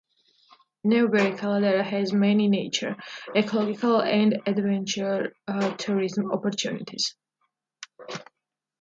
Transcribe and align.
Newberry 0.83 1.37
Caldera 1.37 1.83
has 1.83 2.11
many 2.11 2.47
nature, 2.47 2.95
ecological, 3.35 4.01
and 4.01 4.41
adventure 4.47 5.31
tourism 5.77 6.31
opportunities. 6.31 7.15